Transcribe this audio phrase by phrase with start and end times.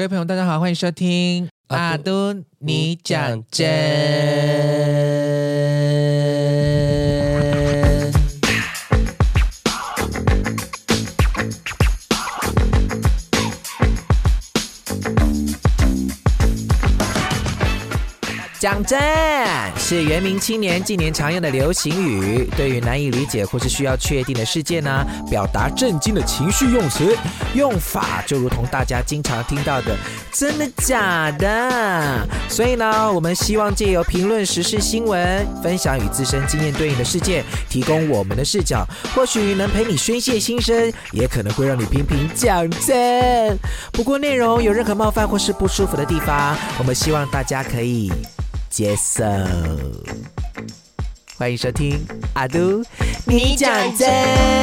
[0.00, 3.68] 各位朋友，大家好，欢迎收听阿都你讲真。
[18.60, 19.00] 讲真
[19.74, 27.16] 是元明青年近年常用的流行语，对于难以理解或是需要确定的事件呢，表达震惊的情绪用词，
[27.54, 29.96] 用法就如同大家经常听到的
[30.30, 32.28] “真的假的”。
[32.50, 43.58] 所以呢，我们希望借由评论时事新闻，分享与自身经验对应的事件，提供我们的视角，或许能陪你宣泄心声，也可能会让你频频讲真。
[43.90, 48.12] 不过内容有任何冒犯或是不舒服的地方，我们希望大家可以。
[48.70, 49.24] 接受，
[51.36, 52.82] 欢迎收听阿都，
[53.26, 54.59] 你讲真。